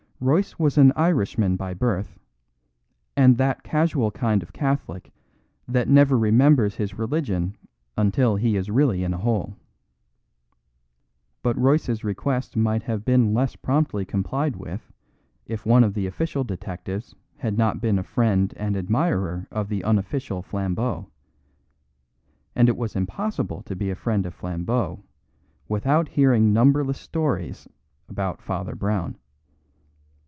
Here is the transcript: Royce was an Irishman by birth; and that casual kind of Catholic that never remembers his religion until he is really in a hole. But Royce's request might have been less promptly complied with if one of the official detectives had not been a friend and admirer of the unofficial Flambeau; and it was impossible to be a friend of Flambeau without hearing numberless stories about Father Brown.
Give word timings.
Royce 0.23 0.59
was 0.59 0.77
an 0.77 0.93
Irishman 0.95 1.55
by 1.55 1.73
birth; 1.73 2.19
and 3.17 3.39
that 3.39 3.63
casual 3.63 4.11
kind 4.11 4.43
of 4.43 4.53
Catholic 4.53 5.11
that 5.67 5.87
never 5.89 6.15
remembers 6.15 6.75
his 6.75 6.93
religion 6.95 7.55
until 7.97 8.35
he 8.35 8.55
is 8.55 8.69
really 8.69 9.03
in 9.03 9.15
a 9.15 9.17
hole. 9.17 9.55
But 11.41 11.57
Royce's 11.57 12.03
request 12.03 12.55
might 12.55 12.83
have 12.83 13.03
been 13.03 13.33
less 13.33 13.55
promptly 13.55 14.05
complied 14.05 14.55
with 14.55 14.91
if 15.47 15.65
one 15.65 15.83
of 15.83 15.95
the 15.95 16.05
official 16.05 16.43
detectives 16.43 17.15
had 17.37 17.57
not 17.57 17.81
been 17.81 17.97
a 17.97 18.03
friend 18.03 18.53
and 18.57 18.77
admirer 18.77 19.47
of 19.49 19.69
the 19.69 19.83
unofficial 19.83 20.43
Flambeau; 20.43 21.07
and 22.55 22.69
it 22.69 22.77
was 22.77 22.95
impossible 22.95 23.63
to 23.63 23.75
be 23.75 23.89
a 23.89 23.95
friend 23.95 24.27
of 24.27 24.35
Flambeau 24.35 25.03
without 25.67 26.09
hearing 26.09 26.53
numberless 26.53 26.99
stories 26.99 27.67
about 28.07 28.39
Father 28.39 28.75
Brown. 28.75 29.17